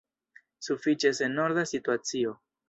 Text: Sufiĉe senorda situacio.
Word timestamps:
Sufiĉe 0.67 1.11
senorda 1.19 1.67
situacio. 1.73 2.35